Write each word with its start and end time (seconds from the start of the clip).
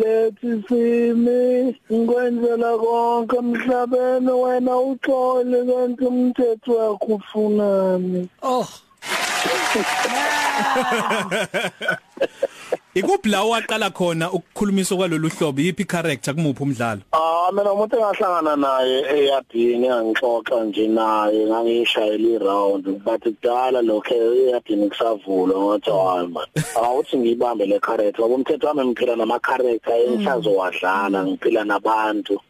lethi 0.00 0.50
simi 0.68 1.40
ngikwenzela 1.92 2.70
konke 2.78 3.36
emhlabeni 3.36 4.32
wena 4.42 4.74
uxole 4.90 5.58
kanti 5.68 6.04
umthetho 6.04 6.72
wakho 6.76 7.14
ufunani 7.14 8.28
Oh. 8.42 8.68
Ikuphi 12.92 13.28
la 13.30 13.44
waqala 13.44 13.90
khona 13.90 14.32
ukukhulumisa 14.32 14.96
kwalolu 14.96 15.28
hlobo? 15.28 15.60
Yipi 15.60 15.84
character 15.84 16.34
kumuphi 16.34 16.62
umdlalo? 16.62 17.00
Ah 17.12 17.52
mina 17.52 17.72
umuntu 17.72 17.96
engahlangana 17.96 18.56
naye 18.56 19.04
eyadini 19.14 19.86
ngangixoxa 19.88 20.64
nje 20.64 20.88
naye 20.88 21.46
ngangishayela 21.46 22.28
iround. 22.34 22.84
But 23.04 23.22
kudala 23.22 23.80
lokho 23.82 24.14
eyadini 24.14 24.88
kusavula 24.90 25.54
ngathi 25.54 25.90
hayi 25.90 26.28
man 26.34 26.46
awuthi 26.74 27.16
ngiyibambe 27.16 27.66
le 27.66 27.78
character. 27.78 28.22
Ngoba 28.24 28.34
umthetho 28.34 28.66
wami 28.66 28.84
ngiphila 28.84 29.16
nama 29.16 29.38
character 29.38 29.94
engisazowadlala 29.94 31.26
ngiphila 31.26 31.64
nabantu. 31.64 32.40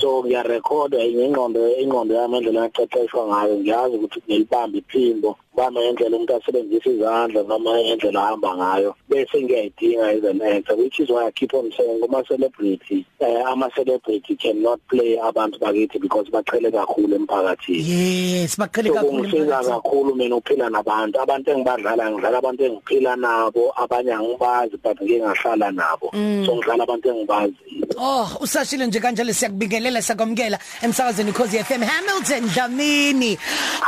So 0.00 0.22
ngiyarekhoda 0.22 0.98
ingqondo 0.98 1.60
ingqondo 1.82 2.14
yami 2.14 2.36
endlela 2.38 2.60
yaqeqeshwa 2.70 3.26
ngayo. 3.26 3.54
Ngiyazi 3.58 3.96
ukuthi 3.96 4.22
ngilibamba 4.28 4.78
iphimbo. 4.78 5.36
Bama 5.58 5.80
ngendlela 5.82 6.16
umuntu 6.16 6.34
asebenzisa 6.38 6.90
izandla 6.90 7.42
noma 7.42 7.70
ngendlela 7.82 8.20
ahamba 8.22 8.50
ngayo. 8.54 8.90
Bese 9.10 9.36
ngiyayidinga 9.42 10.06
as 10.14 10.24
an 10.24 10.42
actor 10.42 10.76
which 10.76 11.00
is 11.00 11.10
why 11.10 11.26
I 11.26 11.30
keep 11.32 11.52
on 11.54 11.72
saying 11.76 12.00
kuma 12.00 12.22
celebrity 12.24 13.06
uh, 13.20 13.50
ama 13.50 13.66
celebrity 13.74 14.36
cannot 14.36 14.78
play 14.86 15.18
abantu 15.18 15.58
bakithi 15.58 16.00
because 16.00 16.30
baqhele 16.30 16.70
kakhulu 16.70 17.18
emphakathini. 17.18 17.82
Yes, 17.82 18.54
baqhele 18.54 18.94
kakhulu. 18.94 19.26
Ngisiza 19.26 19.58
kakhulu 19.66 20.14
mina 20.14 20.36
uphila 20.38 20.70
nabantu. 20.70 21.18
Abantu 21.18 21.50
engibadlala 21.50 22.10
ngidlala 22.10 22.38
abantu 22.38 22.62
engiphila 22.64 23.16
nabo 23.16 23.72
abanye 23.76 24.12
angibazi 24.14 24.76
but 24.82 24.96
ngike 25.02 25.18
ngahlala 25.26 25.68
nabo 25.74 26.06
so 26.46 26.54
ngidlala 26.54 26.82
abantu 26.86 27.08
engibazi 27.10 27.78
Oh, 28.00 28.28
usashile 28.40 28.86
nje 28.86 29.00
kanjalo 29.00 29.32
siyakubingelela 29.32 30.02
siyakwamukela. 30.02 30.58
Emsakazweni 30.82 31.32
Khosi 31.32 31.58
FM 31.64 31.82
Hamilton 31.82 32.48
Dlamini. 32.48 33.38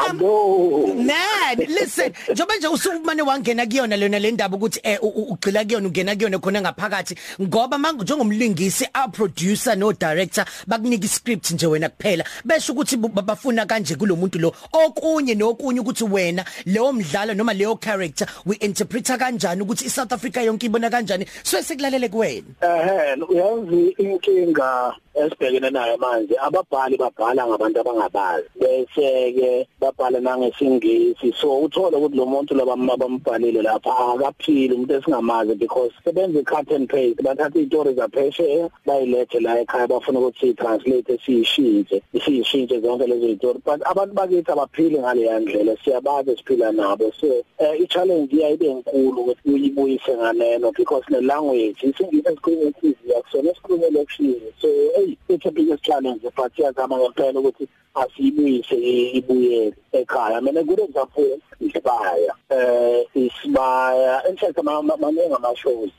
Um, 0.00 0.18
Hello 0.18 0.94
Man, 0.94 1.59
listen, 1.69 2.12
njoba 2.33 2.56
nje 2.56 2.69
usumane 2.69 3.22
wangena 3.22 3.66
kuyona 3.66 3.97
lena 3.97 4.19
le 4.19 4.30
ndaba 4.30 4.56
ukuthi 4.56 4.80
eh 4.83 4.98
ugcila 5.03 5.64
kuyona 5.64 5.89
ungena 5.89 6.16
kuyona 6.16 6.39
khona 6.39 6.61
ngaphakathi 6.61 7.14
ngoba 7.41 7.78
manje 7.78 8.05
njengomlingisi 8.05 8.86
a 8.92 9.08
producer 9.08 9.77
no 9.77 9.92
director 9.92 10.44
bakunika 10.66 11.05
iscript 11.05 11.50
nje 11.50 11.66
wena 11.66 11.88
kuphela. 11.88 12.25
Besho 12.44 12.72
ukuthi 12.72 12.97
bafuna 12.97 13.66
kanje 13.66 13.94
kulomuntu 13.94 14.38
lo. 14.38 14.55
Okunye 14.72 15.34
nokunye 15.34 15.81
ukuthi 15.81 16.05
wena 16.05 16.44
leyo 16.66 16.92
mdlalo 16.92 17.34
noma 17.34 17.53
leyo 17.53 17.77
character 17.77 18.28
we 18.47 18.56
interpreta 18.56 19.19
kanjani 19.19 19.62
ukuthi 19.62 19.86
iSouth 19.86 20.12
Africa 20.12 20.36
yonke 20.36 20.66
ibona 20.66 20.91
kanjani? 20.91 21.27
So 21.42 21.62
sekulalele 21.62 22.08
kuwena. 22.08 22.47
Eh 22.62 23.16
uyazi 23.28 23.94
inkinga 23.98 24.94
esibhekene 25.26 25.70
nayo 25.70 25.96
manje 25.98 26.34
ababhali 26.46 26.96
babhala 26.96 27.46
ngabantu 27.46 27.80
abangabazi. 27.80 28.46
Bese 28.60 29.32
ke 29.36 29.66
babhala 29.80 30.20
nangesingisi. 30.20 31.32
So 31.40 31.60
uthola 31.64 31.98
ukuthi 31.98 32.16
lo 32.16 32.26
muntu 32.26 32.54
labambhalile 32.54 33.62
lapha 33.62 33.91
akaphili 34.14 34.74
umuntu 34.74 34.94
esingamazi 34.94 35.58
because 35.58 35.92
sebenza 36.04 36.44
cut 36.44 36.70
and 36.70 36.88
paste 36.88 37.22
bathatha 37.22 37.58
izitori 37.58 37.94
zaphesheya 37.94 38.70
bayilethe 38.86 39.41
la 39.41 39.60
ekhaya 39.60 39.88
bafuna 39.88 40.20
ukuthi 40.20 40.54
translate 40.54 41.18
siyishintshe 41.24 42.02
siyishintshe 42.24 42.80
zonke 42.80 43.06
lezo 43.06 43.26
zitori 43.26 43.60
but 43.64 43.80
abantu 43.86 44.14
bakithi 44.14 44.52
abaphili 44.52 44.98
ngale 44.98 45.41
ndlela 45.41 45.76
siyabazi 45.84 46.36
siphila 46.36 46.72
nabo. 46.72 47.12
So 47.20 47.44
eh, 47.58 47.80
i-challenge 47.80 48.36
iyayibe 48.36 48.66
enkulu 48.66 49.20
ukuthi 49.20 49.50
uyibuyise 49.50 50.16
nganeno 50.16 50.72
because 50.72 51.04
ne 51.10 51.20
language 51.20 51.76
isingisi 51.82 52.28
esikhulunywa 52.28 52.68
eTV 52.68 52.99
akusona 53.19 53.50
esikhulunywa 53.50 53.89
elokishini 53.89 54.41
so 54.61 54.69
hey 54.97 55.16
it's 55.28 55.47
a 55.47 55.50
biggest 55.50 55.83
challenge 55.84 56.20
but 56.36 56.56
siyazama 56.56 56.98
ngempela 56.98 57.41
ukuthi 57.41 57.69
asiyibuyise 57.94 58.75
i- 58.77 59.11
ibuyele 59.19 59.75
ekhaya. 59.92 60.41
Mina 60.41 60.62
good 60.62 60.81
example 60.81 61.38
isibaya 61.60 62.34
eh 62.50 63.04
isibaya 63.15 64.28
in 64.28 64.37
fact 64.37 64.59
maningi 64.62 65.34
ama-shows 65.34 65.91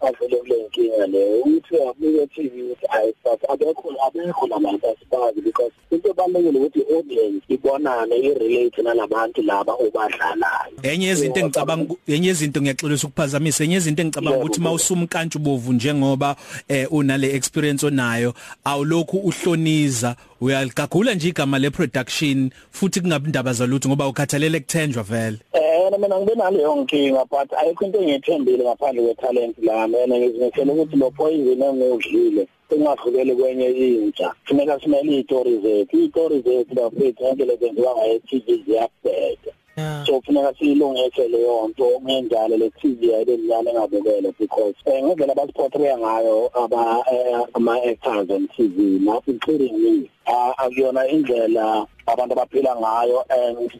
avele 0.00 0.36
kule 0.36 0.62
nkinga 0.62 1.06
leyo 1.06 1.40
ukuthi 1.40 1.76
abuke 1.76 2.26
TV 2.26 2.62
ukuthi 2.62 2.86
ayi 2.90 3.14
but 3.24 3.50
abekho 3.50 3.94
abekho 4.06 4.46
labantu 4.46 4.86
asibazi 4.86 5.40
because 5.40 5.72
into 5.90 6.08
ebalulekile 6.10 6.58
ukuthi 6.58 6.80
i-audience 6.80 7.44
ibonane 7.48 8.16
i-relate 8.16 8.82
nalabantu 8.82 9.42
laba 9.42 9.72
obadlalayo 9.72 10.72
Enye 10.82 11.06
yezinto 11.06 11.40
engicabanga 11.40 11.94
enye 12.06 12.28
yezinto 12.28 12.62
ngiyaxolisa 12.62 13.06
ukuphazamisa 13.06 13.64
enye 13.64 13.74
yezinto 13.74 14.02
engicabanga 14.02 14.30
Yebo, 14.36 14.40
ukuthi 14.40 14.60
yebo. 14.60 14.68
mawusumkantshu 14.68 15.38
bovu 15.38 15.72
njengoba 15.72 16.36
eh 16.68 16.92
unale 16.92 17.34
experience 17.34 17.86
onayo 17.86 18.34
awulokhu 18.64 19.16
uhloniza 19.16 20.16
uyagagula 20.42 21.14
nje 21.14 21.28
igama 21.28 21.58
le 21.58 21.70
production 21.70 22.50
futhi 22.70 23.00
kungabi 23.00 23.26
indaba 23.26 23.52
zalutho 23.52 23.88
ngoba 23.88 24.08
ukhathalele 24.08 24.60
kuthenjwa 24.60 25.02
vele. 25.02 25.38
Eh 25.52 25.84
mina 25.84 25.98
mina 25.98 26.18
ngibe 26.18 26.34
naleyo 26.34 26.76
nkinga 26.76 27.24
but 27.30 27.52
ayikho 27.52 27.84
into 27.84 27.98
engiyithembile 27.98 28.64
ngaphandle 28.64 29.02
kwetalent 29.02 29.56
lami. 29.62 29.96
And 30.02 30.12
ngizimisela 30.12 30.72
ukuthi 30.72 30.96
lo 30.96 31.10
poison 31.10 31.62
engudlile 31.62 32.48
ungadluleli 32.70 33.36
kwenye 33.36 33.66
intsha. 33.66 34.34
Funeka 34.44 34.80
simele 34.80 35.12
izitori 35.12 35.58
zethu. 35.62 35.96
Izitori 35.96 36.42
zethu 36.42 36.74
bafethu 36.74 37.24
yonke 37.24 37.44
lezi 37.44 37.64
zenziwa 37.64 37.94
ngaye-TV 37.96 38.64
ziyabheda 38.64 39.52
Yeah. 39.52 39.61
So 40.06 40.20
kufuneka 40.20 40.54
siyilungise 40.58 41.28
leyo 41.28 41.68
nto 41.68 42.00
ngendalo 42.04 42.56
le 42.56 42.70
TV 42.70 43.14
ayibe 43.14 43.36
mnyama 43.36 43.70
engabukele 43.70 44.32
because 44.38 44.74
eh 44.84 45.02
ngendlela 45.04 45.34
basiportray 45.34 45.96
ngayo 45.96 46.50
aba 46.64 47.04
eh, 47.12 47.40
ama 47.54 47.82
actors 47.84 48.30
on 48.30 48.48
TV 48.48 49.00
not 49.00 49.22
including 49.26 49.78
me 49.78 50.08
Ah, 50.26 50.54
akuyona 50.58 51.08
indlela 51.08 51.86
abantu 52.06 52.32
abaphila 52.32 52.76
ngayo 52.76 53.24
and 53.30 53.70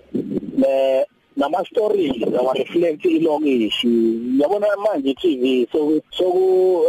ne 0.58 1.04
nama 1.36 1.64
stories 1.64 2.18
awa 2.38 2.52
reflect 2.54 3.04
ilokishi 3.04 4.18
yabona 4.40 4.66
manje 4.76 5.10
i-TV 5.10 5.68
so 5.72 6.00
so 6.10 6.26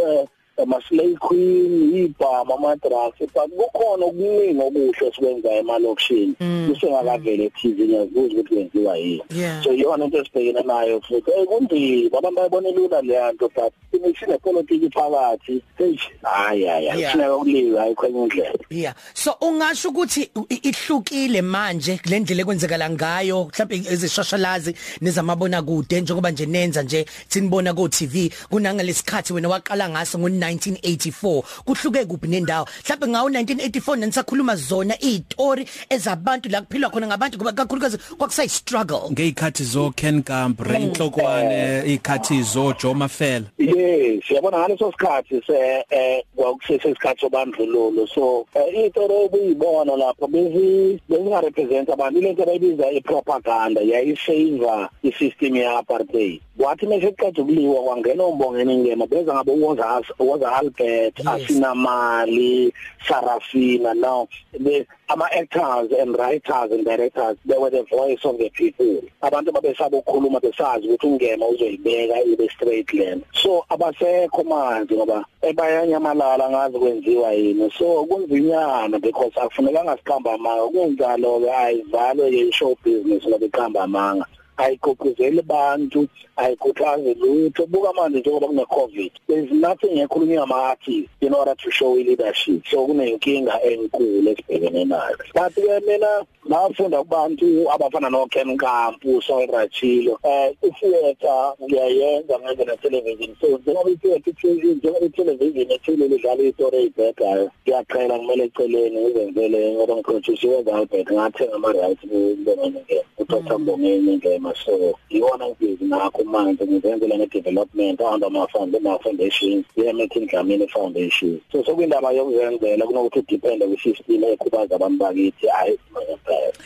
eh, 0.08 0.26
ama-slay 0.62 1.14
queen 1.16 1.94
ibhama 1.96 2.54
ama-drugs 2.54 3.18
but 3.18 3.50
kukhona 3.56 4.06
okuningi 4.06 4.60
okuhle 4.60 5.06
esikwenzayo 5.08 5.58
emalokishini. 5.58 6.34
Kusengakavele 6.68 7.44
e-TV 7.44 7.78
ngiyazibuza 7.84 8.34
ukuthi 8.34 8.54
kwenziwa 8.54 8.96
yini. 8.96 9.22
Yeah. 9.36 9.62
so 9.64 9.72
iyona 9.72 10.04
into 10.04 10.18
esibhekene 10.18 10.62
nayo 10.62 11.00
futhi. 11.00 11.30
Eh 11.30 11.46
kunzima. 11.46 12.18
Abantu 12.18 12.36
bayibona 12.36 12.70
lula 12.70 13.02
leya 13.02 13.32
nto 13.32 13.50
but 13.54 13.72
sine 14.20 14.38
politiki 14.38 14.90
phakathi 14.90 15.62
hey 15.78 15.96
hayi 16.22 16.64
hayi 16.64 16.84
Yeah. 16.84 17.12
kufuneka 17.12 17.36
kuliwe 17.38 17.80
ayikho 17.80 18.06
enye 18.06 18.22
indlela. 18.22 18.54
Yeah. 18.70 18.94
So 19.14 19.34
ungasho 19.40 19.88
ukuthi 19.88 20.30
u- 20.36 20.46
i- 20.48 20.60
ihlukile 20.68 21.42
manje 21.42 22.00
le 22.04 22.20
ndlela 22.20 22.42
ekwenzekala 22.42 22.90
ngayo 22.90 23.44
mhlawumbe 23.44 23.90
ezishashalazi 23.92 24.74
nezamabona 25.00 25.62
kude 25.62 26.00
njengoba 26.00 26.30
nje 26.30 26.46
nenza 26.46 26.82
nje 26.82 27.06
sinibona 27.28 27.74
ku 27.74 27.88
TV 27.88 28.30
kunangalesikhathi 28.50 29.32
wena 29.32 29.48
waqala 29.48 29.88
ngaso 29.88 30.18
ngo1984 30.50 31.42
kuhluke 31.64 32.04
kuphi 32.04 32.28
nendawo? 32.28 32.66
Mhlawumbe 32.84 33.08
ngawo 33.08 33.28
1984 33.28 33.96
nanisakhuluma 33.96 34.56
zona 34.56 34.94
izitori 35.00 35.68
ezabantu 35.90 36.48
la 36.48 36.62
kuphilwa 36.62 36.90
khona 36.90 37.06
ngabantu 37.06 37.36
ngoba 37.36 37.52
kakhulukazi 37.52 37.98
kwakusayi 38.18 38.48
struggle 38.48 39.10
ngeyikhathi 39.12 39.64
zo 39.64 39.90
Ken 39.90 40.22
Camp 40.22 40.60
Renhlokwane 40.60 41.82
ikhathi 41.94 42.42
zo 42.42 42.72
Joe 42.72 42.94
Mafela. 42.94 43.46
Yes, 43.58 44.30
yabona 44.30 44.58
ngaleso 44.58 44.92
sikhathi 44.92 45.42
se 45.46 45.84
eh 45.90 46.22
kwakusese 46.36 46.90
isikhathi 46.90 47.20
sobandlululo. 47.20 48.06
So 48.08 48.46
eh, 48.54 48.84
into 48.84 49.00
obuyibona 49.00 49.96
lapho 49.96 50.26
bezi 50.26 51.00
bezinga 51.08 51.40
represent 51.40 51.88
abantu 51.88 52.20
lento 52.20 52.42
abayibiza 52.42 52.90
i-propaganda 52.90 53.80
yayisavor 53.80 54.88
i-system 55.02 55.56
ye-apartheid. 55.56 56.40
Kwathi 56.58 56.86
mase 56.86 57.10
kuqeda 57.10 57.42
ukuliwa 57.42 57.82
kwangena 57.82 58.24
umbongeni 58.24 58.76
ngema 58.76 59.06
beza 59.06 59.34
ngabe 59.34 59.52
uwoza 59.52 60.02
uwoza 60.34 60.52
Albert 60.52 61.18
Yes. 61.18 61.26
asinamali 61.26 62.72
Sarafina 63.06 63.94
now 63.94 64.28
the 64.52 64.86
ama 65.08 65.28
actors 65.32 65.92
and 65.98 66.16
writers 66.18 66.72
and 66.72 66.84
directors 66.84 67.36
they 67.44 67.58
were 67.58 67.70
the 67.70 67.84
voice 67.84 68.24
of 68.24 68.38
the 68.38 68.50
people. 68.50 69.02
Abantu 69.22 69.52
babesaba 69.52 69.98
ukukhuluma 69.98 70.40
besazi 70.40 70.88
ukuthi 70.88 71.06
ungema 71.06 71.46
uzoyibeka 71.46 72.22
ibe 72.22 72.48
straight 72.48 72.92
lane 72.94 73.22
so 73.32 73.64
abasekho 73.68 74.44
manje 74.44 74.94
ngoba 74.94 75.24
ebayanyamalala 75.42 76.50
ngazi 76.50 76.78
kwenziwa 76.78 77.32
yini. 77.32 77.72
So 77.78 78.04
kunzinyana 78.06 78.98
because 79.00 79.32
akufunekanga 79.36 79.96
siqamba 79.96 80.32
amanga 80.32 80.68
kunjalo 80.68 81.40
ke 81.40 81.50
ayivalwe 81.52 82.30
ke 82.30 82.52
show 82.52 82.76
business 82.84 83.24
ngoba 83.26 83.46
iqamba 83.46 83.82
amanga 83.82 84.26
ayigqugquzeli 84.56 85.40
abantu 85.40 86.08
ayikhuthazi 86.36 87.14
lutho. 87.14 87.66
Buka 87.66 87.92
manje 87.92 88.20
njengoba 88.20 88.46
kune 88.46 88.64
covid 88.66 89.12
there's 89.26 89.50
nothing 89.50 89.98
ekhulunywa 89.98 90.46
ngama 90.46 90.56
artists 90.70 91.10
in 91.20 91.34
order 91.34 91.54
to 91.54 91.70
show 91.70 91.94
leadership. 91.94 92.66
So 92.66 92.86
kunenkinga 92.86 93.62
enkulu 93.62 94.30
esibhekene 94.30 94.84
nayo 94.84 95.16
but 95.34 95.54
ke 95.54 95.80
mina 95.86 96.26
ngafunda 96.48 96.98
kubantu 97.02 97.72
abafana 97.72 98.10
no 98.10 98.26
Ken 98.26 98.56
Kampu 98.56 99.22
Saul 99.22 99.46
Rachilo 99.46 100.18
eh 100.24 100.52
theater 100.60 101.54
ngiyayenza 101.62 102.38
ngenza 102.38 102.64
na 102.64 102.76
television 102.76 103.36
so 103.40 103.46
njengoba 103.58 103.90
itheater 103.90 104.34
njengoba 104.50 105.08
television 105.08 105.70
ethile 105.70 106.08
lidlala 106.08 106.42
istory 106.42 106.78
eyibhekayo 106.78 107.50
ngiyaqhela 107.62 108.18
kumele 108.18 108.44
eceleni 108.44 109.00
ngizenzele 109.00 109.74
ngoba 109.74 109.94
ngiproduce 109.94 110.48
wenza 110.48 110.74
Albert 110.74 111.12
ngathenga 111.12 111.54
ama 111.54 111.72
rights 111.72 112.00
kubona 112.00 112.66
ngeke 112.70 113.04
uDr 113.18 113.58
Mbongeni 113.58 114.16
ngema. 114.16 114.54
So 114.64 114.98
iwona 115.08 115.48
ngibhizi 115.48 115.84
nakho 115.84 116.24
manje 116.24 116.64
ngizenzela 116.64 117.16
ne 117.16 117.26
development 117.26 118.00
under 118.00 118.30
my 118.30 118.46
fund 118.52 118.76
my 118.82 118.98
foundation. 118.98 119.64
yeMetin 119.76 120.26
Dlamini 120.28 120.68
Foundation 120.68 121.40
so 121.52 121.64
sokuyindaba 121.64 122.12
yokuzenzela 122.12 122.86
kunokuthi 122.86 123.22
depend 123.28 123.62
ku 123.62 123.76
system 123.78 124.24
ekhubaza 124.24 124.74
abantu 124.76 124.98
bakithi 124.98 125.46
hayi 125.46 125.78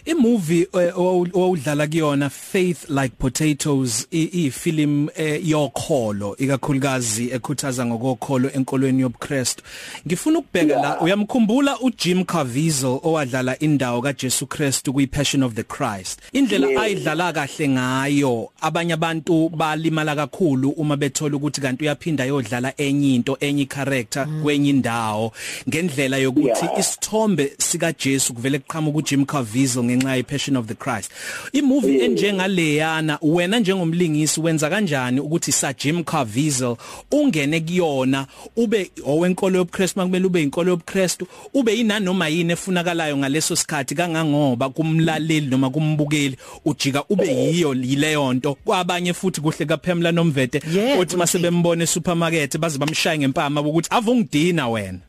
imovie 0.04 0.66
owudlala 0.72 1.86
kuyona 1.86 2.30
Faith 2.30 2.88
Like 2.88 3.14
Potatoes 3.18 4.06
ifilm 4.10 5.08
yokholo 5.42 6.36
ikakhulukazi 6.36 7.30
ekhuthaza 7.30 7.86
ngokokholo 7.86 8.50
enkolweni 8.54 9.02
yobuKristu. 9.02 9.62
Ngifuna 10.06 10.38
ukubheka 10.38 10.80
la 10.80 11.00
uyamkhumbula 11.00 11.80
uJim 11.80 12.24
Caviezel 12.24 13.00
owadlala 13.02 13.58
indawo 13.58 14.02
kaJesu 14.02 14.46
Kristu 14.46 14.92
kwiPassion 14.92 15.42
of 15.42 15.54
the 15.54 15.64
Christ. 15.64 16.20
Indlela 16.32 16.82
ayidlala 16.82 17.32
kahle 17.32 17.68
ngayo 17.68 18.50
abanye 18.60 18.92
abantu 18.92 19.48
balimala 19.48 20.16
kakhulu 20.16 20.70
uma 20.70 20.96
bethola 20.96 21.36
ukuthi 21.36 21.60
kanti 21.60 21.84
uyaphinda 21.84 22.24
yodlala 22.24 22.72
enye 22.76 23.14
into 23.14 23.36
enye 23.40 23.66
character 23.66 24.28
kwenye 24.42 24.70
indawo. 24.70 25.32
Ngendlela 25.68 26.16
yokuthi 26.16 26.66
isithombe 26.78 27.52
sika 27.58 27.92
Jesu 27.92 28.34
kuvele 28.34 28.58
kuqhamuka 28.58 28.98
uJim 28.98 29.24
Caviezel 29.24 29.57
ngenxa 29.66 30.16
ye 30.16 30.22
Passion 30.22 30.56
of 30.56 30.66
the 30.66 30.74
Christ. 30.74 31.10
Imovie 31.52 32.04
enjengaleyana 32.04 33.18
wena 33.22 33.58
njengomlingisi 33.58 34.40
wenza 34.40 34.70
kanjani 34.70 35.20
ukuthi 35.20 35.52
sa 35.52 35.72
Jim 35.72 36.04
Caviezel 36.04 36.76
ungene 37.10 37.60
kuyona 37.60 38.26
ube 38.56 38.90
owenkolo 39.06 39.58
yobuKristu 39.58 39.98
makumele 39.98 40.26
ube 40.26 40.42
inkolo 40.42 40.70
yobuKristu 40.70 41.26
ube 41.54 41.76
yinanoma 41.76 42.28
yini 42.28 42.52
efunakalayo 42.52 43.16
ngaleso 43.16 43.56
sikhathi? 43.56 43.94
Kangangoba 43.94 44.68
kumlaleli 44.68 45.46
noma 45.46 45.70
kumbukeli 45.70 46.36
ujika 46.64 47.04
ube 47.08 47.26
yiyo 47.26 47.74
yileyo 47.74 48.32
nto. 48.32 48.54
Kwabanye 48.54 49.14
futhi 49.14 49.40
kuhle 49.40 49.66
kaPamela 49.66 50.12
Nomvete 50.12 50.62
othi 50.98 51.16
mase 51.16 51.38
bembone 51.38 51.86
supermarket 51.86 52.58
baze 52.58 52.78
bamshaya 52.78 53.18
ngempama 53.18 53.60
ukuthi 53.60 53.88
avungidina 53.90 54.68
wena. 54.68 54.98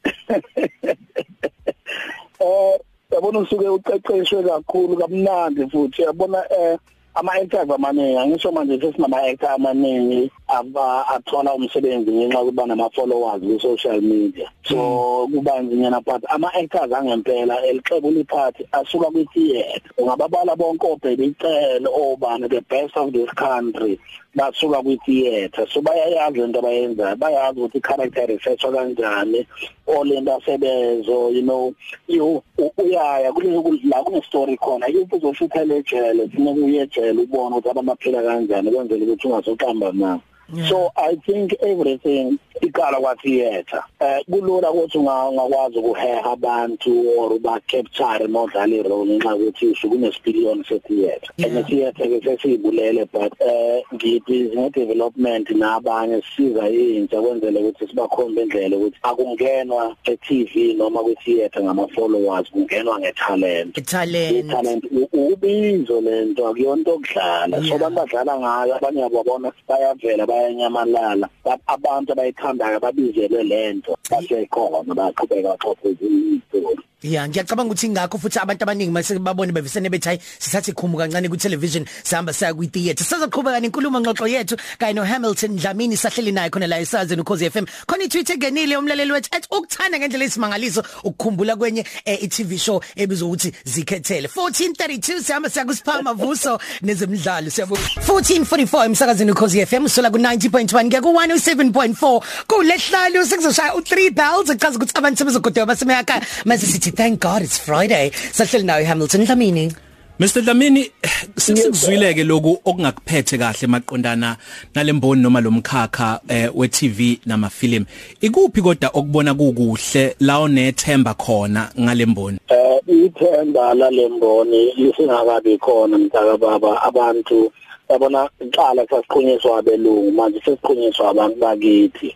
Eh 2.42 2.89
yabona 3.14 3.40
usuke 3.40 3.68
uqeqeshwe 3.70 4.44
kakhulu 4.44 4.98
kamnandi 4.98 5.70
futhi. 5.72 6.02
Yabona 6.02 6.40
eh 6.52 6.78
ama 7.16 7.32
actors 7.34 7.70
amaningi 7.70 8.18
angisho 8.18 8.52
manje 8.52 8.80
sesinama 8.82 9.18
actors 9.18 9.56
amaningi. 9.56 10.32
Aba 10.50 11.08
athola 11.08 11.54
umsebenzi 11.54 12.12
ngenxa 12.12 12.40
yokuba 12.40 12.66
nama 12.66 12.90
followers 12.90 13.42
ku 13.42 13.60
social 13.60 14.02
media. 14.02 14.50
So 14.64 15.28
kuba 15.32 15.62
nzinyana 15.62 16.04
but 16.04 16.24
ama 16.30 16.52
actors 16.54 16.92
angempela 16.92 17.62
elixebula 17.66 18.20
iphathi 18.20 18.68
asuka 18.72 19.12
kwi 19.12 19.26
theater 19.34 19.92
ungababala 19.98 20.56
bonke 20.56 20.88
obhekicelo 20.88 21.90
obani 21.94 22.50
the 22.50 22.62
best 22.70 22.98
of 22.98 23.14
this 23.14 23.30
country 23.32 24.00
basuka 24.36 24.82
kwi 24.84 25.00
theater 25.06 25.68
so 25.68 25.82
bayayazi 25.82 26.44
into 26.44 26.60
abayenzayo. 26.60 27.16
Bayazi 27.16 27.60
ukuthi 27.60 27.82
character 27.82 28.28
research 28.28 28.62
kanjani 28.62 29.48
olento 29.88 30.36
asebezo 30.36 31.34
you 31.34 31.42
know. 31.42 31.74
You 32.08 32.44
uyaya 32.78 33.32
kulezo 33.34 33.80
la 33.84 34.04
kune 34.04 34.22
story 34.24 34.58
khona 34.58 34.88
yipho 34.88 35.16
uzoshutha 35.18 35.64
lejele 35.64 36.28
kufanele 36.28 36.66
uye 36.66 36.82
ejele 36.82 37.22
ubone 37.22 37.56
ukuthi 37.56 37.70
abaphila 37.70 38.24
kanjani 38.24 38.72
kwenzela 38.72 39.06
ukuthi 39.06 39.28
ungazoqamba 39.28 40.20
nabo 40.54 40.68
so 40.70 40.92
i 40.96 41.16
think 41.26 41.54
everything 41.62 42.40
iqala 42.62 42.98
kwa 42.98 43.16
theater 43.16 43.84
eh 44.00 44.24
kulula 44.32 44.72
ukuthi 44.72 44.98
ungakwazi 44.98 45.78
ukuheha 45.78 46.32
abantu 46.32 46.92
or 47.20 47.40
ba 47.40 47.60
capture 47.68 48.28
modlala 48.28 48.76
irole 48.76 49.18
nxa 49.18 49.36
ukuthi 49.36 49.68
usuku 49.68 49.96
nesipiliyoni 49.96 50.64
se 50.70 50.80
theater 50.80 51.32
and 51.38 51.66
theater 51.68 52.08
ke 52.08 52.20
sesibulele 52.26 53.08
but 53.14 53.34
eh 53.42 53.84
ngibhizi 53.94 54.60
nge 54.60 54.70
development 54.70 55.50
nabanye 55.50 56.24
siza 56.36 56.70
intsha 56.70 57.22
kwenzele 57.22 57.60
ukuthi 57.60 57.88
sibakhombe 57.88 58.42
indlela 58.42 58.78
ukuthi 58.78 58.98
akungenwa 59.04 59.96
e 60.04 60.18
TV 60.18 60.74
noma 60.74 61.00
ku 61.00 61.16
theater 61.26 61.64
ngama 61.64 61.88
followers 61.88 62.52
kungenwa 62.52 63.00
nge 63.00 63.12
talent 63.12 63.86
talent 63.86 64.52
talent 64.52 64.84
ubizo 65.14 66.02
lento 66.02 66.48
akuyonto 66.48 66.94
okudlala 66.94 67.64
so 67.64 67.76
abantu 67.76 67.96
badlala 67.96 68.40
ngayo 68.40 68.76
abanye 68.76 69.02
yabona 69.02 69.52
bayavela 69.68 70.26
bayanyamalala 70.26 71.30
abantu 71.68 72.12
abayithandayo 72.50 72.80
babizelwe 72.80 73.44
lento 73.44 73.92
basekhona 74.10 74.94
baqhubeka 75.00 75.50
baxoxe 75.54 75.88
izinto 75.94 76.58
Ya 77.04 77.28
ngiyacabanga 77.28 77.72
ukuthi 77.72 77.86
ingakho 77.88 78.18
futhi 78.18 78.40
abantu 78.40 78.64
abaningi 78.64 78.92
mase 78.92 79.18
babone 79.20 79.54
bevisene 79.54 79.90
bethi 79.90 80.10
hayi 80.10 80.20
sithathe 80.40 80.72
ikhumu 80.72 80.98
kancane 80.98 81.30
ku 81.30 81.38
television 81.38 81.86
sihamba 82.04 82.34
saya 82.34 82.54
ku 82.54 82.66
theater 82.68 83.06
sizaqhubeka 83.08 83.62
nenkulumo 83.64 84.02
ngxoxo 84.04 84.28
yethu 84.28 84.58
kanye 84.78 84.96
no 84.96 85.04
Hamilton 85.06 85.56
Dlamini 85.56 85.96
sahleli 85.96 86.34
naye 86.34 86.50
khona 86.50 86.68
la 86.68 86.76
esazeni 86.84 87.22
ukhozi 87.22 87.50
FM 87.50 87.64
khona 87.88 88.04
i-tweet 88.04 88.30
engenile 88.30 88.76
umlaleli 88.76 89.12
wethu 89.16 89.30
ethi 89.32 89.48
ukuthanda 89.48 89.98
ngendlela 89.98 90.26
esimangaliso 90.26 90.84
ukukhumbula 91.04 91.56
kwenye 91.56 91.86
eh, 92.04 92.20
i-TV 92.24 92.58
show 92.60 92.84
ebizwa 92.96 93.28
ukuthi 93.28 93.54
zikhethele. 93.64 94.28
1432 94.28 95.24
sihamba 95.24 95.50
siya 95.50 95.66
kusiphama 95.66 96.14
vuso 96.14 96.60
nezemidlalo 96.82 97.50
siyabonga. 97.50 97.82
1444 98.08 98.86
emsakazeni 98.86 99.32
ukhozi 99.32 99.66
FM 99.66 99.88
sola 99.88 100.12
ku 100.12 100.18
90.1 100.18 100.86
ngeke 100.86 101.02
ku 101.02 101.16
107.4 101.16 102.22
kulehlalo 102.48 103.26
sekuzoshaya 103.26 103.72
u3 103.72 104.12
bells 104.12 104.50
echaza 104.50 104.76
ukuthi 104.76 104.98
abantu 104.98 105.18
sebezogodewa 105.18 105.66
basemekhaya 105.66 106.22
mase 106.46 106.68
sithi 106.68 106.89
thank 106.90 107.20
god 107.20 107.42
it's 107.42 107.58
friday. 107.58 108.12
Sahleli 108.32 108.66
nawe 108.66 108.84
Hamilton 108.84 109.26
Dlamini. 109.26 109.74
Mr 110.20 110.42
Dlamini 110.42 110.92
sikuzwileke 111.38 112.24
lokhu 112.24 112.60
okungakuphethe 112.66 113.38
kahle 113.38 113.68
maqondana 113.68 114.38
nalemboni 114.76 115.22
noma 115.22 115.42
lomkhakha 115.42 116.20
eh, 116.28 116.50
we 116.54 116.68
TV 116.68 117.20
namafilm 117.26 117.86
ikuphi 118.22 118.62
kodwa 118.62 118.90
okubona 118.94 119.34
kukuhle 119.34 120.16
la 120.20 120.40
onethemba 120.40 121.14
khona 121.14 121.72
ngalemboni 121.80 122.40
eh 122.50 122.70
ithemba 122.88 123.74
lalemboni 123.74 124.74
lisingakabi 124.74 125.58
khona 125.58 125.98
mntaka 125.98 126.38
baba. 126.38 126.84
Abantu 126.84 127.52
yabona 127.90 128.30
iqala 128.42 128.86
sasiqunyiswa 128.90 129.58
abelungu 129.60 130.12
manje 130.12 130.42
sesiqunyiswa 130.46 131.10
abantu 131.10 131.40
bakithi. 131.40 132.16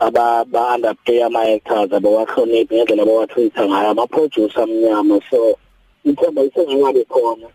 Aba 0.00 0.44
ba 0.44 0.74
underpay 0.74 1.22
ama 1.22 1.40
actors 1.42 1.92
abawahloniphi 1.92 2.74
ngendlela 2.74 3.02
abawatreata 3.02 3.62
ngayo 3.66 3.88
ama 3.90 4.06
producer 4.06 4.62
amnyama. 4.62 5.20
So 5.30 5.58
ithemba 6.04 6.42
isengabe 6.42 7.04
khona 7.04 7.48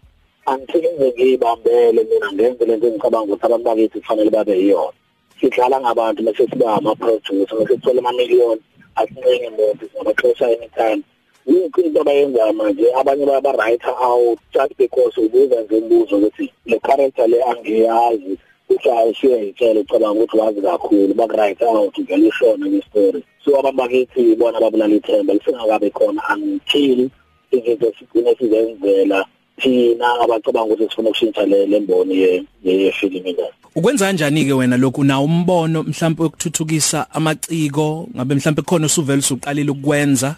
angithike 0.45 0.89
nje 0.91 1.07
ngiyibambele 1.11 2.03
mina 2.03 2.31
ngenze 2.33 2.65
lento 2.65 2.87
engicabanga 2.87 3.33
ukuthi 3.33 3.45
abantu 3.45 3.65
bakithi 3.65 3.99
kufanele 3.99 4.29
babe 4.29 4.53
yiyona 4.59 4.93
sidlala 5.39 5.79
ngabantu 5.81 6.23
bese 6.23 6.47
siba 6.47 6.75
ama 6.75 6.95
producer 6.95 7.55
bese 7.57 7.75
sithola 7.75 7.99
ama 7.99 8.11
million 8.11 8.59
asincenge 8.95 9.49
muntu 9.49 9.89
singabaxosha 9.89 10.45
anytime. 10.47 11.03
Yikho 11.47 11.81
into 11.81 12.01
abayenzayo 12.01 12.53
manje 12.53 12.87
abanye 12.99 13.25
baba 13.25 13.51
writer 13.57 13.95
out 13.99 14.39
just 14.53 14.77
because 14.77 15.17
ubuza 15.17 15.61
nje 15.61 15.75
umbuzo 15.75 16.17
ukuthi 16.17 16.53
le 16.65 16.79
character 16.79 17.27
le 17.27 17.43
angiyazi. 17.43 18.37
Ukuthi 18.73 18.89
ayishiye 18.89 19.49
itshele 19.49 19.79
ucabanga 19.79 20.19
ukuthi 20.19 20.37
wazi 20.37 20.61
kakhulu 20.61 21.13
bakurayitha 21.13 21.65
out 21.65 21.99
ngeke 21.99 22.27
ishona 22.27 22.65
ngestory. 22.67 23.23
So 23.45 23.59
abantu 23.59 23.77
bakithi 23.77 24.35
bona 24.35 24.59
babulala 24.59 24.95
ithemba 24.95 25.33
lisengakabe 25.33 25.89
khona 25.89 26.21
until 26.33 27.09
izinto 27.51 27.91
sigcine 27.99 28.35
sizenzela 28.35 29.25
thina 29.61 30.19
abacabanga 30.21 30.73
ukuthi 30.73 30.89
sifuna 30.89 31.09
ukushintsha 31.09 31.45
le 31.45 31.65
lemboni 31.65 32.45
yefilm 32.63 33.27
indaba 33.27 33.53
ukwenza 33.75 34.05
kanjani 34.05 34.45
ke 34.45 34.53
wena 34.53 34.77
lokhu? 34.77 35.03
Na 35.03 35.21
umbono 35.21 35.83
mhlawumbe 35.83 36.23
ukuthuthukisa 36.23 37.07
amaciko 37.11 38.07
ngabe 38.15 38.35
mhlawumbe 38.35 38.61
khona 38.61 38.85
usuvela 38.85 39.19
usuqalile 39.19 39.71
ukwenza 39.71 40.35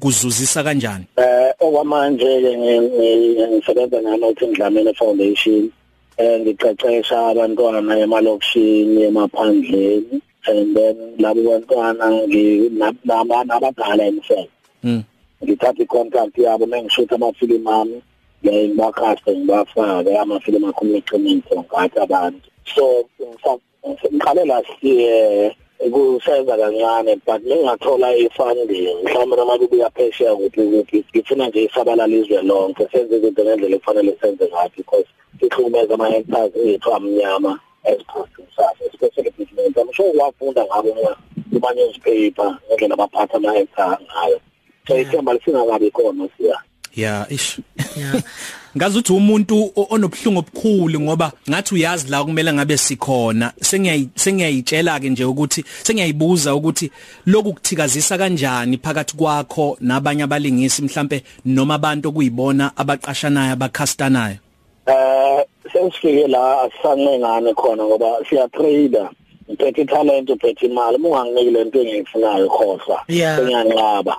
kuzuzisa 0.00 0.62
kanjani? 0.62 1.04
Eh 1.16 1.52
okwamanje 1.60 2.24
ke 2.24 2.56
ngisebenza 3.48 4.02
nganothi 4.02 4.46
Dlamini 4.46 4.94
Foundation. 4.94 5.70
Eh 6.18 6.40
ngiqeqesha 6.40 7.18
abantwana 7.30 7.98
emalokishini 8.04 9.02
emaphandleni 9.08 10.22
and 10.46 10.76
then 10.76 10.96
labo 11.18 11.40
bantwana 11.48 12.06
nginabana 12.26 13.54
abadala 13.56 14.04
emsebe 14.10 14.50
mm 14.82 15.02
ngithatha 15.44 15.82
icontact 15.82 16.38
yabo 16.38 16.66
mengishutha 16.66 17.14
amafilimu 17.14 17.70
ami 17.70 18.02
ngiyibakhaste 18.44 19.36
ngibafake 19.36 20.18
amafilimu 20.18 20.68
akhuluma 20.68 20.98
iqiniso 20.98 21.64
ngathi 21.64 21.98
abantu. 22.00 22.48
So 22.74 23.04
ngiqale 24.12 24.44
last 24.46 24.82
year 24.82 25.52
kusenza 25.92 26.56
kancane 26.56 27.20
but 27.26 27.42
ningathola 27.44 28.08
i-funding. 28.24 29.04
Mhlawumbe 29.04 29.36
noma 29.36 29.58
kubuya 29.58 29.90
phesheya 29.90 30.34
kuphi 30.36 30.62
kuphi 30.72 31.04
ngifuna 31.10 31.48
nje 31.48 31.64
isabalala 31.64 32.16
izwe 32.16 32.42
lonke 32.42 32.88
senze 32.92 33.16
izinto 33.16 33.44
ngendlela 33.44 33.76
efanele 33.76 34.16
senze 34.20 34.44
ngayo 34.48 34.70
because 34.76 35.06
sihlukumeza 35.40 35.94
ama-hectares 35.94 36.52
ethu 36.56 36.94
amnyama 36.94 37.60
esiphasini 37.84 38.48
sakhe 38.56 38.84
especially 38.86 39.30
pigment 39.30 39.76
I'm 39.76 39.92
sure 39.92 40.12
wafunda 40.18 40.64
ngabo 40.64 41.16
kuma-newspaper 41.52 42.58
ngendlela 42.66 42.94
abaphatha 42.94 43.36
ama-hectare 43.36 43.98
ngayo. 44.04 44.40
So 44.88 44.98
ithemba 44.98 45.34
lisingakabi 45.34 45.90
khona 45.90 46.28
siya. 46.36 46.56
Yeah 46.94 47.26
ish. 47.30 47.60
Yeah. 47.96 48.22
Ngazi 48.76 48.98
ukuthi 48.98 49.12
umuntu 49.12 49.72
onobhlungu 49.90 50.38
obukhulu 50.38 51.00
ngoba 51.00 51.32
ngathi 51.50 51.74
uyazi 51.74 52.08
la 52.08 52.24
kumele 52.24 52.52
ngabe 52.52 52.76
sikhona. 52.76 53.52
Sengiyayi 53.60 54.08
sengiyayitshela 54.14 55.00
ke 55.00 55.10
nje 55.10 55.24
ukuthi 55.24 55.64
sengiyayibuza 55.82 56.54
ukuthi 56.54 56.90
lokhu 57.26 57.52
kuthikazisa 57.52 58.18
kanjani 58.18 58.78
phakathi 58.78 59.16
kwakho 59.16 59.76
nabanye 59.80 60.22
abalingisi 60.22 60.82
mhlambe 60.82 61.22
noma 61.44 61.74
abantu 61.74 62.08
okuyibona 62.08 62.76
abaqashanayo 62.76 63.52
abakhastanayo? 63.52 64.36
Eh 64.86 65.44
sesifike 65.72 66.28
la 66.28 66.62
asisancengane 66.62 67.54
khona 67.54 67.84
ngoba 67.84 68.24
siya 68.28 68.48
trader 68.48 69.10
uphethe 69.48 69.84
talent 69.84 70.30
uphethe 70.30 70.66
imali 70.66 70.98
munganginiki 70.98 71.50
lento 71.50 71.78
engiyifunayo 71.80 72.48
khohlwa 72.48 73.04
sengiyanqaba. 73.08 74.16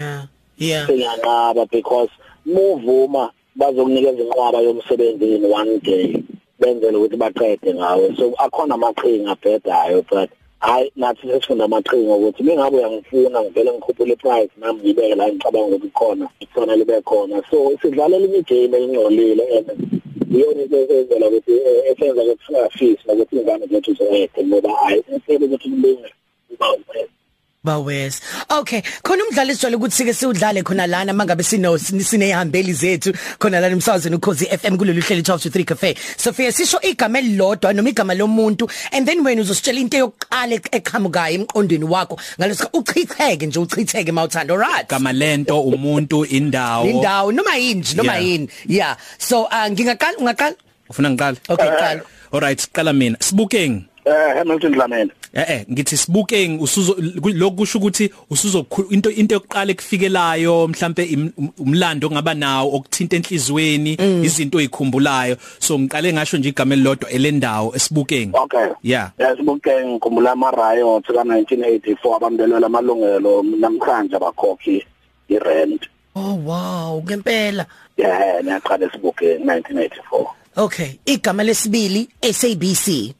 Yeah 0.00 0.26
yeah. 0.58 0.86
Sengiyanqaba 0.86 1.70
because 1.70 2.10
muvuma 2.46 3.30
bazokunikeza 3.56 4.22
inqwaba 4.22 4.60
yomsebenzi 4.60 5.36
in 5.36 5.50
one 5.50 5.78
day 5.78 6.22
benzele 6.60 6.96
ukuthi 6.96 7.16
baqede 7.16 7.74
ngawe. 7.74 8.16
So 8.16 8.34
akhona 8.38 8.74
amaqhinga 8.74 9.36
abhedayo 9.36 10.04
but 10.08 10.30
hayi 10.60 10.92
nathi 10.96 11.28
sesifunda 11.28 11.64
amaqhinga 11.64 12.14
ukuthi 12.14 12.42
bengabe 12.42 12.76
uyangifuna 12.76 13.42
ngivele 13.42 13.72
ngikhuphule 13.72 14.12
iprice 14.12 14.50
nami 14.56 14.80
ngibeke 14.80 15.14
la 15.14 15.28
ngicabanga 15.28 15.76
ukuthi 15.76 15.90
khona 15.90 16.28
kufanele 16.40 16.76
libe 16.76 17.00
khona. 17.02 17.42
So 17.50 17.76
sidlalela 17.82 18.26
imigame 18.26 18.78
engcolile 18.78 19.44
and 19.58 19.97
iyona 20.34 20.62
into 20.62 20.76
esenzela 20.82 21.26
ukuthi 21.28 21.52
eh, 21.68 21.90
esenza 21.90 22.22
ukuthi 22.22 22.44
singafisi 22.46 23.02
nokuthi 23.06 23.36
ingane 23.36 23.66
zethu 23.70 23.92
zoyede 23.98 24.40
ngoba 24.46 24.70
hayi 24.80 25.00
impela 25.12 25.44
ukuthi 25.46 25.68
kulinge 25.70 26.10
uba 26.52 26.66
uwena 26.72 27.17
bawes. 27.64 28.20
Okay 28.50 28.82
khona 29.02 29.24
umdlalo 29.24 29.50
esijwayele 29.52 29.76
ukuthi 29.76 29.96
sike 29.96 30.12
siudlale 30.14 30.62
khona 30.62 30.86
lana 30.86 31.12
mangabe 31.12 31.42
sino 31.42 31.78
sinehambeli 31.78 32.72
zethu. 32.72 33.12
Khona 33.38 33.60
lana 33.60 33.74
emsazweni 33.76 34.16
ukhozi 34.16 34.46
FM 34.46 34.76
kulolu 34.78 35.02
hlelo 35.02 35.22
12 35.22 35.42
to 35.42 35.48
3 35.48 35.64
cafe. 35.64 35.94
Sophia 36.16 36.52
sisho 36.52 36.80
igama 36.80 37.18
elilodwa 37.18 37.72
noma 37.72 37.90
igama 37.90 38.14
lomuntu 38.14 38.70
and 38.92 39.06
then 39.06 39.24
wena 39.24 39.42
uzositshela 39.42 39.80
into 39.80 39.96
yokuqala 39.96 40.54
eqhamukayo 40.72 41.34
emqondweni 41.38 41.84
wakho. 41.84 42.18
Ngalesi 42.38 42.64
uchitheke 42.72 43.46
nje 43.46 43.58
uchitheke 43.58 44.12
mawuthanda 44.12 44.54
alright? 44.54 44.88
Gama 44.88 45.12
lento 45.12 45.60
umuntu 45.60 46.24
indawo. 46.24 46.86
Indawo 46.86 47.32
noma 47.32 47.56
yini 47.56 47.84
noma 47.96 48.18
yini? 48.18 48.48
Yeah. 48.66 48.96
So 49.18 49.44
uh, 49.44 49.68
ngingaqala 49.68 50.16
ungaqala? 50.18 50.54
Ufuna 50.90 51.10
ngiqale? 51.10 51.36
Okay 51.48 51.68
qala. 51.68 52.02
Alright 52.32 52.72
qala 52.72 52.92
mina. 52.92 53.16
Sibukeng. 53.20 53.87
Eh 54.08 54.34
Hamilton 54.38 54.72
Dlamini 54.72 55.10
Eh 55.32 55.44
eh 55.48 55.64
ngithi 55.72 55.96
sibukeng 55.96 56.60
usuzo 56.60 56.96
lokusho 57.34 57.78
ukuthi 57.78 58.10
usuzo 58.30 58.66
into 58.90 59.10
into 59.10 59.34
yokuqala 59.34 59.70
ekufikelayo 59.72 60.68
mhlambe 60.68 61.02
um- 61.14 61.52
umlando 61.58 62.06
ongaba 62.08 62.34
nawo 62.34 62.76
okuthinta 62.76 63.16
enhlizweni 63.16 63.92
izinto 64.24 64.60
ezikhumbulayo 64.60 65.36
so 65.58 65.78
ngiqale 65.78 66.12
ngasho 66.12 66.38
nje 66.38 66.48
igama 66.48 66.74
elilodwa 66.74 67.10
elendawo 67.10 67.76
esibukeng 67.76 68.30
Okay. 68.34 68.66
Yeah. 68.82 69.10
Yasibuke 69.18 69.70
ngikhumbula 69.86 70.32
ama 70.32 70.50
riots 70.50 71.06
ka 71.06 71.12
1984 71.24 72.16
abambelwela 72.16 72.66
amalungelo 72.66 73.42
namhlanje 73.42 74.16
abakhokhi 74.16 74.84
irent. 75.28 75.82
oh 76.16 76.34
wow 76.46 77.02
ngempela 77.04 77.66
Yeah, 77.96 78.42
niyaqala 78.44 78.86
esibuke 78.86 79.38
1984. 79.38 80.26
okay 80.56 80.90
igama 81.06 81.42
lesibili 81.44 82.08
SABC 82.32 83.14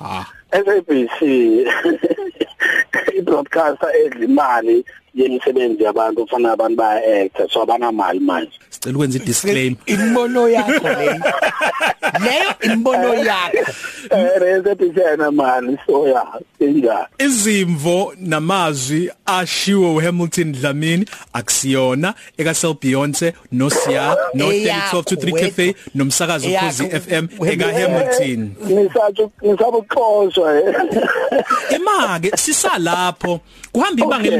ah. 0.00 0.24
SABC 0.52 1.20
i-broadcaster 3.18 3.90
edla 4.06 4.24
imali 4.24 4.84
yemisebenzi 5.14 5.82
yabantu 5.84 6.22
kufanele 6.22 6.52
abantu 6.52 6.76
baya 6.76 7.22
actor 7.24 7.48
so 7.50 7.62
abanamali 7.62 8.20
manje. 8.20 8.52
sicela 8.70 8.94
ukwenza 8.96 9.18
i-disclaimer 9.18 9.76
imbono 9.86 10.48
yakho 10.48 10.88
leyo 10.88 11.20
leyo 12.24 12.50
imbono 12.72 13.14
yakho 13.14 13.72
Eh 14.10 14.62
SABC 14.64 14.98
ayinamali 15.08 15.78
so 15.86 16.08
ya 16.08 16.24
injani. 16.60 17.06
izimvo 17.18 18.14
namazwi 18.18 19.10
ashiwo 19.26 19.94
uHamilton 19.94 20.52
Dlamini 20.52 21.04
akusiyona 21.32 22.14
eka 22.38 22.54
Cell 22.54 22.74
Beyonce 22.82 23.32
no 23.52 23.70
Sia 23.70 24.16
no 24.34 24.52
Eyakho 24.52 24.96
12 25.00 25.04
to 25.04 25.14
3 25.16 25.32
wethu. 25.32 25.46
cafe 25.46 25.74
nomsakazo 25.94 26.48
Eyakho 26.48 26.66
Khosi 26.66 26.84
FM 27.00 27.28
wethu. 27.38 27.52
eka 27.62 27.72
Hamilton 27.72 28.50
Nisathi 28.66 29.28
nisabuxoshwa 29.42 30.58
eh. 30.60 30.74
Emake 31.70 32.30
sisalapho 32.36 33.40
kuhamba 33.72 34.04
ibanga 34.04 34.20
Okay. 34.30 34.38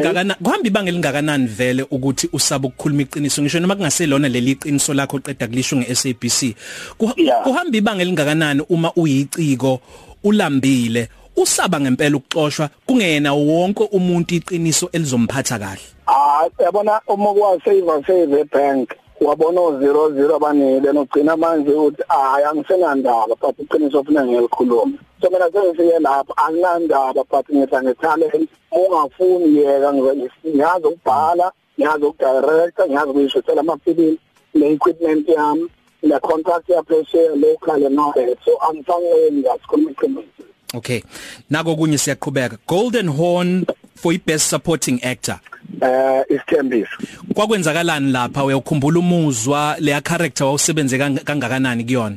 Kuhamba 0.60 0.68
ibanga 0.68 0.90
elingakanani 0.90 1.46
vele 1.46 1.82
ukuthi 1.90 2.28
usaba 2.32 2.68
ukukhuluma 2.68 3.02
iqiniso? 3.02 3.42
Ngisho 3.42 3.60
noma 3.60 3.76
kungaselona 3.76 4.28
leli 4.28 4.50
iqiniso 4.52 4.94
lakho 4.94 5.18
qeda 5.18 5.48
kulisho 5.48 5.76
ngeSABC 5.76 6.54
kuhamba 6.98 7.78
ibanga 7.78 8.02
elingakanani 8.02 8.62
uma 8.68 8.92
uyiciko 8.96 9.80
ulambile 10.24 11.08
usaba 11.36 11.80
ngempela 11.80 12.16
ukuxoshwa 12.16 12.68
kungena 12.86 13.32
wonke 13.32 13.88
umuntu 13.92 14.34
iqiniso 14.34 14.90
elizomphatha 14.92 15.58
kahle? 15.58 15.80
Ah, 16.06 16.48
yabona 16.58 17.00
uma 17.08 17.32
kwa 17.34 17.60
save 17.64 18.06
save 18.06 18.40
ebank 18.40 18.92
wabona 19.20 19.60
u0 19.60 20.10
0 20.10 20.34
abanile 20.36 20.92
nogcina 20.92 21.36
manje 21.36 21.70
uthi 21.70 22.02
hayi 22.08 22.44
angisenandaba 22.44 23.34
but 23.40 23.58
iqiniso 23.58 24.00
ufuna 24.00 24.26
ngelikhuluma 24.26 24.98
so 25.20 25.30
mina 25.30 25.50
sengifike 25.52 25.98
lapho 25.98 26.34
anginandaba 26.36 27.24
but 27.30 27.46
ngitha 27.54 27.82
ngetalent 27.82 28.48
ungafuni 28.72 29.58
yeka 29.58 29.92
ngiyazi 29.94 30.86
ukubhala 30.86 31.52
ngiyazi 31.78 32.04
ukudirector 32.04 32.86
ngiyazi 32.86 33.10
ukuyishuthela 33.10 33.60
amafilimi 33.60 34.18
ne-equipment 34.54 35.28
yami 35.28 35.66
ne-contract 36.02 36.68
yaphesheya 36.68 37.36
local 37.36 37.86
and 37.86 38.00
all 38.00 38.12
that 38.12 38.38
so 38.44 38.58
angifanele 38.68 39.32
ngasikhuluma 39.32 39.90
iqiniso 39.90 40.42
okay. 40.74 41.02
Nako 41.50 41.76
kunye 41.76 41.98
siyaqhubeka. 41.98 42.58
Golden 42.66 43.08
horn 43.08 43.66
for 43.94 44.12
i-best 44.12 44.46
supporting 44.46 45.00
actor. 45.04 45.40
Eh 45.82 46.24
isithembiso. 46.28 46.96
Kwakwenzakalani 47.34 48.12
lapha 48.12 48.44
uyakhumbula 48.44 48.98
umuzwa 48.98 49.76
leya 49.78 50.00
character 50.00 50.46
wawusebenze 50.46 50.98
kang- 50.98 51.24
kangakanani 51.24 51.84
kuyona? 51.84 52.16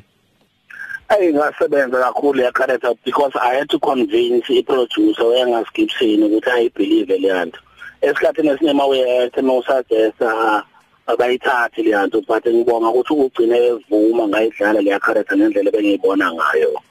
Hey 1.09 1.33
ngasebenza 1.33 1.99
kakhulu 1.99 2.41
ya 2.41 2.51
character 2.51 2.93
because 3.05 3.33
I 3.41 3.55
had 3.55 3.69
to 3.69 3.79
convince 3.79 4.49
i-producer 4.49 5.23
wengaskipsini 5.25 6.23
ukuthi 6.23 6.49
I 6.49 6.69
believe 6.69 7.17
leyanto. 7.17 7.59
Esikhathini 8.01 8.49
esinema 8.49 8.87
uyethe 8.87 9.41
mawusagesa 9.41 10.63
abayithathi 11.07 11.83
leyanto 11.83 12.21
but 12.27 12.45
ngibonga 12.47 12.89
ukuthi 12.89 13.13
ukugcine 13.13 13.57
evuma 13.57 14.27
ngayidlala 14.27 14.81
leya 14.81 14.99
character 14.99 15.37
ngendlela 15.37 15.71
bengiyibona 15.71 16.31
ngayo. 16.33 16.81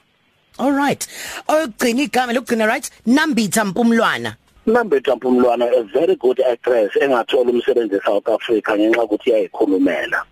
alright 0.59 1.07
ogcina 1.47 2.01
igama 2.01 2.33
lokugcina 2.33 2.65
right? 2.67 2.91
Nambitha 3.05 3.65
Mpumlwana. 3.65 4.35
Nambethu 4.65 5.15
Mpumlwana 5.15 5.65
a 5.77 5.83
very 5.83 6.15
good 6.15 6.39
actress 6.39 6.91
engathola 7.01 7.51
umsebenzi 7.51 7.95
eSouth 7.95 8.29
Africa 8.29 8.69
ngenxa 8.77 9.03
ukuthi 9.03 9.29
iyayikhulumela. 9.29 10.23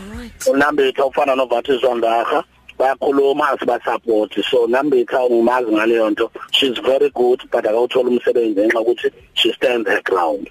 alright 0.00 0.46
unambitha 0.46 1.06
ufana 1.06 1.34
novathi 1.34 1.78
zondaga 1.80 2.44
bayakhuluma 2.78 3.48
asibasupport 3.50 4.32
so 4.50 4.66
nambitha 4.66 5.24
ungimazi 5.24 5.72
ngaleyo 5.72 6.10
nto. 6.10 6.30
She's 6.50 6.80
very 6.82 7.10
good 7.10 7.40
but 7.52 7.64
akawuthola 7.66 8.08
umsebenzi 8.08 8.60
ngenxa 8.60 8.80
ukuthi 8.80 9.10
she 9.34 9.52
stands 9.52 9.88
her 9.88 10.02
ground. 10.02 10.48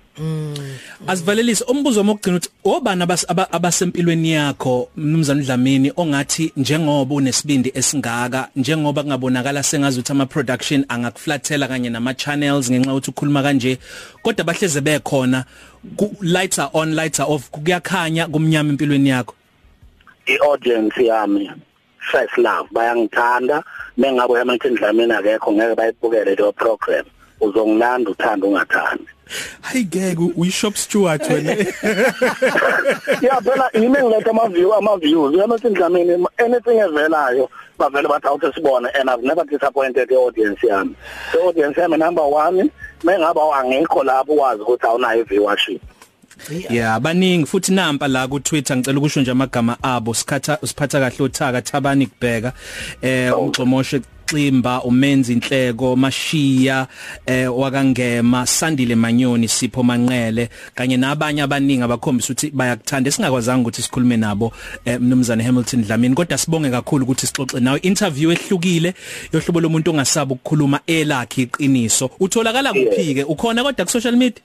Asivalelise. 1.07 1.63
Umbuzo 1.67 2.01
wokugcina 2.01 2.35
ukuthi 2.37 2.49
obani 2.63 3.03
abas- 3.03 3.25
aba- 3.27 3.51
abasempilweni 3.51 4.31
yakho 4.31 4.89
mnumzane 4.97 5.43
Dlamini 5.43 5.91
ongathi 5.97 6.51
njengoba 6.57 7.15
unesibindi 7.15 7.71
esingaka 7.75 8.49
njengoba 8.55 9.03
kungabonakala 9.03 9.63
sengazi 9.63 9.99
ukuthi 9.99 10.11
ama 10.11 10.25
production 10.25 10.85
angakuflathela 10.87 11.67
kanye 11.67 11.89
nama 11.89 12.13
channels 12.13 12.71
ngenxa 12.71 12.91
ukuthi 12.93 13.09
ukhuluma 13.11 13.43
kanje 13.43 13.77
kodwa 14.23 14.43
bahleze 14.45 14.81
bekhona 14.81 15.45
ku- 15.95 16.15
lights 16.21 16.59
are 16.59 16.69
on 16.73 16.93
lights 16.95 17.19
are 17.19 17.31
off 17.31 17.49
kuyakhanya 17.51 18.27
kumnyama 18.27 18.69
empilweni 18.69 19.09
yakho? 19.09 19.33
I-audience 20.25 21.03
yami. 21.03 21.51
First 22.11 22.37
love 22.37 22.69
bayangithanda 22.71 23.63
mengabe 23.97 24.37
Hamilton 24.37 24.75
Dlamini 24.75 25.13
akekho 25.13 25.51
ngeke 25.51 25.75
bayibukele 25.75 26.35
leyo 26.35 26.51
program. 26.51 27.05
Uzongilanda 27.41 28.11
uthanda 28.11 28.47
ungathandi. 28.47 29.07
Hayi 29.61 29.85
ngeke 29.85 30.33
uyishop 30.37 30.75
steward 30.75 31.21
wena. 31.21 31.53
Yeah 33.21 33.39
phela 33.41 33.69
yimi 33.73 33.97
ngiletha 33.99 34.29
ama 34.31 34.47
view 34.49 34.73
ama 34.73 34.97
views 34.97 35.35
uyamathi 35.35 35.69
ndlamini 35.69 36.27
anything 36.37 36.79
evelayo 36.79 37.49
bavele 37.79 38.07
bathi 38.07 38.27
awuthi 38.27 38.53
sibone 38.53 38.89
and 38.95 39.09
I've 39.09 39.23
never 39.23 39.43
disappointed 39.45 40.09
the 40.09 40.15
audience 40.15 40.59
yami. 40.61 40.95
The 41.31 41.39
audience 41.39 41.77
yami 41.77 41.97
number 41.97 42.23
1 42.23 42.69
mengaba 43.03 43.41
angikho 43.59 44.03
lapho 44.03 44.35
wazi 44.35 44.61
ukuthi 44.61 44.87
awunayo 44.87 45.23
viewership 45.23 45.81
Yeah. 46.69 46.99
Baningi 46.99 47.45
futhi 47.45 47.71
nampa 47.71 48.07
la 48.07 48.27
ku 48.27 48.39
Twitter 48.39 48.77
ngicela 48.77 48.99
ukusho 48.99 49.21
nje 49.21 49.31
amagama 49.31 49.77
abo 49.83 50.13
sikhatha 50.13 50.57
usiphatha 50.61 50.99
kahle 50.99 51.25
uthaka 51.25 51.61
Thabani 51.61 52.07
kubheka 52.07 52.53
eh 53.01 53.31
ungxomoshe 53.39 54.01
Ximba 54.27 54.83
umenzi 54.83 55.33
inhleko 55.33 55.95
mashiya 55.95 56.87
eh 57.25 57.57
wakangema 57.57 58.45
Sandile 58.45 58.95
Manyoni 58.95 59.47
Sipho 59.47 59.83
Manqele 59.83 60.49
kanye 60.75 60.97
nabanye 60.97 61.41
abaningi 61.41 61.83
abakhombisa 61.83 62.33
ukuthi 62.33 62.51
bayakuthanda. 62.51 63.11
Singakwazanga 63.11 63.61
ukuthi 63.61 63.81
sikhulume 63.81 64.17
nabo 64.17 64.51
eh, 64.85 64.99
mnumzane 65.01 65.43
Hamilton 65.43 65.83
Dlamini 65.83 66.15
kodwa 66.15 66.37
sibonge 66.37 66.69
kakhulu 66.69 67.03
ukuthi 67.03 67.27
sixoxe. 67.27 67.59
Nawe 67.59 67.79
interview 67.79 68.31
ehlukile 68.31 68.93
yohlobo 69.33 69.61
lomuntu 69.61 69.91
ongasaba 69.91 70.33
ukukhuluma 70.33 70.79
elakhe 70.87 71.41
iqiniso. 71.41 72.09
Utholakala 72.19 72.73
kuphi 72.73 73.13
ke 73.13 73.23
ukhona 73.23 73.63
kodwa 73.63 73.85
ku 73.85 73.91
social 73.91 74.15
media? 74.15 74.43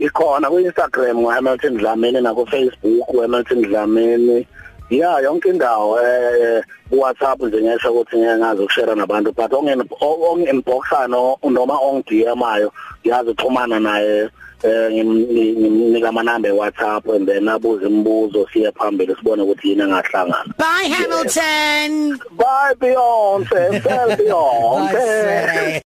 Ikhona 0.00 0.48
ku 0.48 0.58
Instagram 0.60 1.24
uHamilton 1.24 1.78
Dlamini 1.78 2.20
na 2.22 2.34
ku 2.34 2.46
Facebook 2.46 3.08
uHamilton 3.14 3.62
Dlamini. 3.62 4.46
Ya 4.90 5.20
yonke 5.20 5.48
indawo 5.48 6.00
eh 6.00 6.62
WhatsApp 6.90 7.42
nje 7.42 7.62
ngisho 7.62 7.92
ukuthi 7.92 8.16
ngeke 8.16 8.36
ngazi 8.38 8.62
ukushare 8.62 8.94
nabantu 8.94 9.32
but 9.36 9.52
ongen 9.52 9.82
onginboxa 10.00 11.08
no 11.08 11.36
noma 11.44 11.76
ongidm 11.76 12.42
ayo 12.42 12.72
yazi 13.04 13.30
uxhumana 13.30 13.80
naye 13.80 14.30
eh 14.62 14.90
ngimnika 14.90 16.08
amanamba 16.08 16.48
eWhatsApp 16.48 17.06
and 17.14 17.28
then 17.28 17.48
abuze 17.48 17.86
imibuzo 17.86 18.48
siye 18.52 18.72
phambili 18.72 19.14
sibone 19.16 19.42
ukuthi 19.42 19.68
yini 19.68 19.82
engahlangana. 19.82 20.54
Bye 20.56 20.88
hamilton! 20.88 22.18
Bye 22.36 22.74
Beyonce! 22.80 23.82
Bye 23.84 24.16
Beyonce. 24.16 25.82